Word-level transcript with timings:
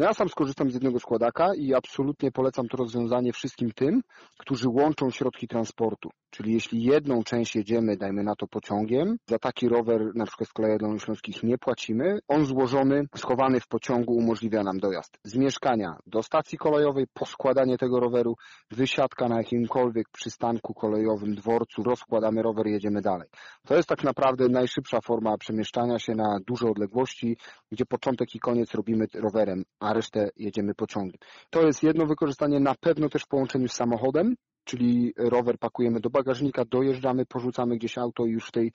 No 0.00 0.06
ja 0.06 0.14
sam 0.14 0.28
skorzystam 0.28 0.70
z 0.70 0.74
jednego 0.74 1.00
składaka 1.00 1.54
i 1.54 1.74
absolutnie 1.74 2.32
polecam 2.32 2.68
to 2.68 2.76
rozwiązanie 2.76 3.32
wszystkim 3.32 3.70
tym, 3.72 4.02
którzy 4.38 4.68
łączą 4.68 5.10
środki 5.10 5.48
transportu. 5.48 6.10
Czyli 6.30 6.52
jeśli 6.52 6.82
jedną 6.82 7.22
część 7.22 7.56
jedziemy, 7.56 7.96
dajmy 7.96 8.22
na 8.22 8.34
to 8.36 8.46
pociągiem, 8.46 9.16
za 9.28 9.38
taki 9.38 9.68
rower 9.68 10.10
na 10.14 10.26
przykład 10.26 10.48
z 10.48 10.52
kolei 10.52 10.78
Dolnośląskich 10.78 11.42
nie 11.42 11.58
płacimy, 11.58 12.18
on 12.28 12.44
złożony, 12.46 13.04
schowany 13.16 13.60
w 13.60 13.68
pociągu 13.68 14.14
umożliwia 14.14 14.62
nam 14.62 14.78
dojazd 14.78 15.18
z 15.24 15.36
mieszkania 15.36 15.96
do 16.06 16.22
stacji 16.22 16.58
kolejowej, 16.58 17.06
poskładanie 17.14 17.78
tego 17.78 18.00
roweru, 18.00 18.36
wysiadka 18.70 19.28
na 19.28 19.36
jakimkolwiek 19.36 20.08
przystanku 20.12 20.74
kolejowym, 20.74 21.34
dworcu, 21.34 21.82
rozkładamy 21.82 22.42
rower 22.42 22.66
i 22.66 22.72
jedziemy 22.72 23.00
dalej. 23.00 23.28
To 23.66 23.76
jest 23.76 23.88
tak 23.88 24.04
naprawdę 24.04 24.48
najszybsza 24.48 25.00
forma 25.00 25.38
przemieszczania 25.38 25.98
się 25.98 26.14
na 26.14 26.38
duże 26.46 26.68
odległości, 26.68 27.36
gdzie 27.72 27.86
początek 27.86 28.34
i 28.34 28.40
koniec 28.40 28.74
robimy 28.74 29.06
rowerem, 29.14 29.64
a 29.80 29.89
resztę 29.92 30.30
jedziemy 30.36 30.74
pociągiem. 30.74 31.18
To 31.50 31.62
jest 31.62 31.82
jedno 31.82 32.06
wykorzystanie, 32.06 32.60
na 32.60 32.74
pewno 32.80 33.08
też 33.08 33.22
w 33.22 33.28
połączeniu 33.28 33.68
z 33.68 33.72
samochodem, 33.72 34.34
czyli 34.64 35.12
rower 35.16 35.58
pakujemy 35.58 36.00
do 36.00 36.10
bagażnika, 36.10 36.64
dojeżdżamy, 36.64 37.26
porzucamy 37.26 37.76
gdzieś 37.76 37.98
auto 37.98 38.26
i 38.26 38.30
już 38.30 38.48
w 38.48 38.52
tej 38.52 38.72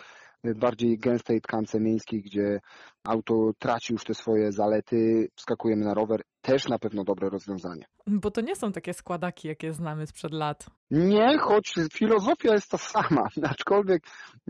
bardziej 0.54 0.98
gęstej 0.98 1.42
tkance 1.42 1.80
miejskiej, 1.80 2.22
gdzie 2.22 2.60
auto 3.04 3.52
traci 3.60 3.94
już 3.94 4.04
te 4.04 4.14
swoje 4.14 4.52
zalety, 4.52 5.30
wskakujemy 5.36 5.86
na 5.86 5.94
rower, 5.94 6.22
też 6.42 6.68
na 6.68 6.80
pewno 6.80 7.04
dobre 7.04 7.30
rozwiązanie. 7.30 7.86
Bo 8.08 8.32
to 8.32 8.42
nie 8.42 8.56
są 8.56 8.72
takie 8.72 8.94
składaki, 8.94 9.48
jakie 9.48 9.74
znamy 9.74 10.08
sprzed 10.08 10.34
lat. 10.34 10.66
Nie, 10.92 11.38
choć 11.38 11.74
filozofia 11.94 12.54
jest 12.54 12.72
ta 12.72 12.78
sama, 12.78 13.28
aczkolwiek 13.52 14.04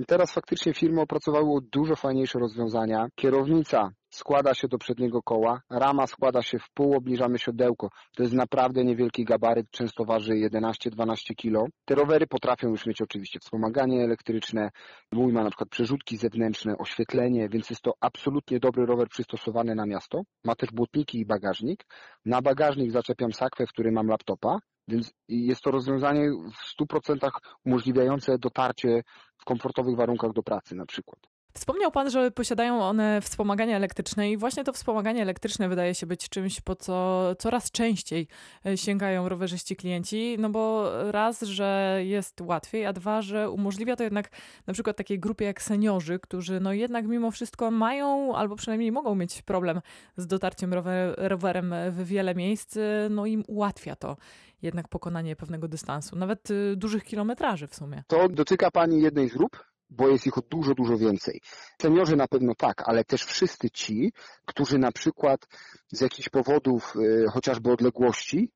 teraz 0.08 0.34
faktycznie 0.34 0.74
firmy 0.74 1.02
opracowały 1.02 1.62
dużo 1.72 1.96
fajniejsze 1.96 2.40
rozwiązania. 2.40 3.08
Kierownica 3.16 3.90
składa 4.16 4.54
się 4.54 4.68
do 4.68 4.78
przedniego 4.78 5.22
koła, 5.24 5.62
rama 5.70 6.08
składa 6.08 6.42
się 6.42 6.60
w 6.60 6.70
pół, 6.74 6.96
obniżamy 6.98 7.40
siodełko. 7.40 7.90
To 8.16 8.24
jest 8.24 8.36
naprawdę 8.36 8.84
niewielki 8.84 9.26
gabaryt, 9.26 9.72
często 9.72 10.06
waży 10.06 10.34
11-12 10.34 11.36
kg. 11.36 11.72
Te 11.86 11.96
rowery 11.96 12.28
potrafią 12.28 12.70
już 12.70 12.86
mieć 12.86 13.02
oczywiście 13.02 13.40
wspomaganie 13.40 14.04
elektryczne, 14.04 14.70
mój 15.12 15.34
ma 15.34 15.44
na 15.44 15.50
przykład 15.50 15.70
przerzutki 15.70 16.18
zewnętrzne, 16.18 16.78
oświetlenie, 16.78 17.50
więc 17.50 17.70
jest 17.70 17.82
to 17.82 17.94
absolutnie 18.02 18.60
dobry 18.60 18.86
rower 18.86 19.10
przystosowany 19.10 19.76
na 19.76 19.86
miasto. 19.86 20.22
Ma 20.44 20.56
też 20.56 20.70
błotniki 20.72 21.20
i 21.20 21.26
bagażnik. 21.26 21.86
Na 22.26 22.42
bagażnik 22.42 22.92
zaczepiam 22.92 23.34
sakwę, 23.34 23.68
w 23.68 23.70
której 23.70 23.92
mam 23.92 24.08
laptopa, 24.08 24.60
więc 24.88 25.14
jest 25.28 25.62
to 25.62 25.72
rozwiązanie 25.72 26.30
w 26.32 26.82
100% 26.84 27.30
umożliwiające 27.66 28.38
dotarcie 28.38 29.02
w 29.38 29.46
komfortowych 29.46 29.96
warunkach 29.96 30.34
do 30.34 30.44
pracy 30.44 30.76
na 30.76 30.86
przykład. 30.86 31.35
Wspomniał 31.58 31.92
Pan, 31.92 32.10
że 32.10 32.32
posiadają 32.32 32.84
one 32.84 33.22
wspomaganie 33.22 33.76
elektryczne 33.76 34.32
i 34.32 34.38
właśnie 34.38 34.64
to 34.64 34.74
wspomaganie 34.74 35.22
elektryczne 35.22 35.70
wydaje 35.70 35.96
się 35.96 36.06
być 36.06 36.30
czymś, 36.30 36.62
po 36.62 36.76
co 36.76 37.24
coraz 37.40 37.72
częściej 37.72 38.28
e, 38.66 38.78
sięgają 38.78 39.30
rowerzyści 39.30 39.76
klienci, 39.76 40.36
no 40.40 40.50
bo 40.50 40.92
raz, 41.12 41.42
że 41.42 42.00
jest 42.04 42.42
łatwiej, 42.42 42.86
a 42.86 42.94
dwa, 42.94 43.22
że 43.22 43.50
umożliwia 43.50 43.96
to 43.96 44.04
jednak 44.04 44.30
na 44.68 44.74
przykład 44.74 44.98
takiej 44.98 45.20
grupie 45.20 45.46
jak 45.46 45.62
seniorzy, 45.62 46.20
którzy 46.20 46.60
no 46.60 46.74
jednak 46.74 47.08
mimo 47.08 47.32
wszystko 47.32 47.72
mają 47.72 48.36
albo 48.36 48.56
przynajmniej 48.56 48.92
mogą 48.92 49.16
mieć 49.16 49.42
problem 49.42 49.82
z 50.18 50.28
dotarciem 50.28 50.74
rower, 50.74 51.16
rowerem 51.18 51.74
w 51.92 52.04
wiele 52.04 52.36
miejsc, 52.36 52.78
no 53.10 53.26
im 53.26 53.44
ułatwia 53.48 53.96
to 53.96 54.18
jednak 54.62 54.88
pokonanie 54.88 55.36
pewnego 55.36 55.68
dystansu, 55.68 56.16
nawet 56.16 56.52
y, 56.52 56.76
dużych 56.76 57.04
kilometraży 57.04 57.68
w 57.68 57.76
sumie. 57.76 58.04
To 58.08 58.30
dotyka 58.30 58.72
Pani 58.72 59.02
jednej 59.02 59.30
z 59.30 59.34
grup, 59.34 59.66
bo 59.90 60.08
jest 60.08 60.28
ich 60.28 60.34
dużo, 60.50 60.74
dużo 60.74 60.98
więcej. 60.98 61.42
Seniorzy 61.82 62.16
na 62.16 62.28
pewno 62.28 62.56
tak, 62.56 62.84
ale 62.86 63.04
też 63.04 63.24
wszyscy 63.24 63.70
ci, 63.70 64.14
którzy 64.46 64.78
na 64.78 64.92
przykład 64.92 65.48
z 65.92 66.02
jakichś 66.02 66.30
powodów, 66.30 66.94
y, 66.96 67.26
chociażby 67.32 67.72
odległości, 67.72 68.52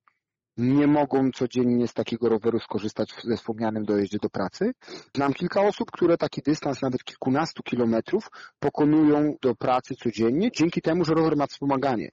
nie 0.58 0.88
mogą 0.88 1.32
codziennie 1.32 1.88
z 1.88 1.94
takiego 1.94 2.30
roweru 2.30 2.60
skorzystać 2.60 3.14
ze 3.24 3.38
wspomnianym 3.38 3.86
dojeździe 3.86 4.18
do 4.22 4.30
pracy. 4.30 4.72
Znam 5.16 5.34
kilka 5.34 5.62
osób, 5.62 5.92
które 5.92 6.18
taki 6.18 6.42
dystans 6.42 6.82
nawet 6.82 7.04
kilkunastu 7.04 7.64
kilometrów 7.64 8.30
pokonują 8.60 9.36
do 9.42 9.56
pracy 9.56 9.96
codziennie, 9.96 10.52
dzięki 10.52 10.82
temu, 10.82 11.06
że 11.06 11.14
rower 11.14 11.38
ma 11.38 11.48
wspomaganie. 11.48 12.12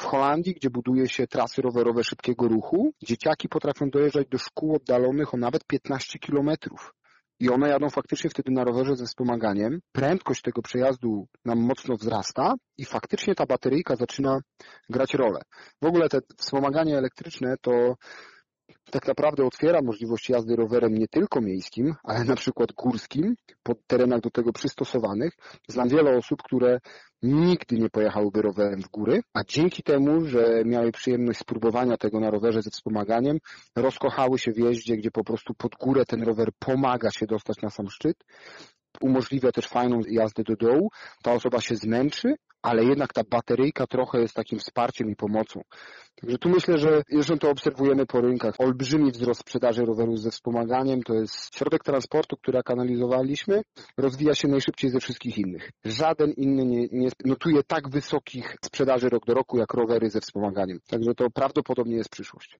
W 0.00 0.02
Holandii, 0.02 0.54
gdzie 0.54 0.70
buduje 0.70 1.08
się 1.08 1.26
trasy 1.26 1.62
rowerowe 1.62 2.04
szybkiego 2.04 2.48
ruchu, 2.48 2.92
dzieciaki 3.02 3.48
potrafią 3.48 3.90
dojeżdżać 3.90 4.28
do 4.28 4.38
szkół 4.38 4.76
oddalonych 4.76 5.34
o 5.34 5.36
nawet 5.36 5.64
15 5.64 6.18
kilometrów 6.18 6.94
i 7.40 7.50
one 7.50 7.68
jadą 7.68 7.90
faktycznie 7.90 8.30
wtedy 8.30 8.52
na 8.52 8.64
rowerze 8.64 8.96
ze 8.96 9.06
wspomaganiem. 9.06 9.80
Prędkość 9.92 10.42
tego 10.42 10.62
przejazdu 10.62 11.26
nam 11.44 11.58
mocno 11.58 11.96
wzrasta 11.96 12.54
i 12.78 12.84
faktycznie 12.84 13.34
ta 13.34 13.46
bateryjka 13.46 13.96
zaczyna 13.96 14.40
grać 14.88 15.14
rolę. 15.14 15.40
W 15.82 15.86
ogóle 15.86 16.08
te 16.08 16.18
wspomaganie 16.36 16.98
elektryczne 16.98 17.54
to 17.60 17.94
tak 18.90 19.08
naprawdę 19.08 19.46
otwiera 19.46 19.82
możliwość 19.82 20.28
jazdy 20.28 20.56
rowerem 20.56 20.94
nie 20.94 21.08
tylko 21.08 21.40
miejskim, 21.40 21.94
ale 22.04 22.24
na 22.24 22.36
przykład 22.36 22.72
górskim, 22.72 23.34
pod 23.62 23.86
terenach 23.86 24.20
do 24.20 24.30
tego 24.30 24.52
przystosowanych. 24.52 25.32
Znam 25.68 25.88
wiele 25.88 26.16
osób, 26.16 26.42
które 26.42 26.78
nigdy 27.22 27.76
nie 27.78 27.90
pojechałyby 27.90 28.42
rowerem 28.42 28.82
w 28.82 28.88
góry, 28.88 29.20
a 29.34 29.44
dzięki 29.44 29.82
temu, 29.82 30.24
że 30.24 30.62
miały 30.64 30.92
przyjemność 30.92 31.38
spróbowania 31.38 31.96
tego 31.96 32.20
na 32.20 32.30
rowerze 32.30 32.62
ze 32.62 32.70
wspomaganiem, 32.70 33.38
rozkochały 33.76 34.38
się 34.38 34.52
w 34.52 34.58
jeździe, 34.58 34.96
gdzie 34.96 35.10
po 35.10 35.24
prostu 35.24 35.54
pod 35.54 35.72
górę 35.74 36.04
ten 36.04 36.22
rower 36.22 36.48
pomaga 36.58 37.10
się 37.10 37.26
dostać 37.26 37.62
na 37.62 37.70
sam 37.70 37.90
szczyt, 37.90 38.16
umożliwia 39.00 39.52
też 39.52 39.66
fajną 39.66 40.00
jazdę 40.08 40.42
do 40.42 40.56
dołu, 40.56 40.90
ta 41.22 41.32
osoba 41.32 41.60
się 41.60 41.76
zmęczy, 41.76 42.34
ale 42.62 42.84
jednak 42.84 43.12
ta 43.12 43.22
bateryjka 43.30 43.86
trochę 43.86 44.20
jest 44.20 44.34
takim 44.34 44.58
wsparciem 44.58 45.10
i 45.10 45.16
pomocą. 45.16 45.60
Także 46.20 46.38
tu 46.38 46.48
myślę, 46.48 46.78
że 46.78 47.02
zresztą 47.10 47.38
to 47.38 47.50
obserwujemy 47.50 48.06
po 48.06 48.20
rynkach. 48.20 48.54
Olbrzymi 48.58 49.10
wzrost 49.10 49.40
sprzedaży 49.40 49.84
rowerów 49.84 50.20
ze 50.20 50.30
wspomaganiem 50.30 51.02
to 51.02 51.14
jest 51.14 51.56
środek 51.56 51.84
transportu, 51.84 52.36
który 52.36 52.60
analizowaliśmy, 52.64 53.62
rozwija 53.96 54.34
się 54.34 54.48
najszybciej 54.48 54.90
ze 54.90 55.00
wszystkich 55.00 55.38
innych. 55.38 55.70
Żaden 55.84 56.32
inny 56.36 56.66
nie, 56.66 56.86
nie 56.92 57.08
notuje 57.24 57.62
tak 57.62 57.90
wysokich 57.90 58.56
sprzedaży 58.64 59.08
rok 59.08 59.26
do 59.26 59.34
roku 59.34 59.58
jak 59.58 59.74
rowery 59.74 60.10
ze 60.10 60.20
wspomaganiem. 60.20 60.78
Także 60.88 61.14
to 61.14 61.30
prawdopodobnie 61.30 61.96
jest 61.96 62.10
przyszłość. 62.10 62.58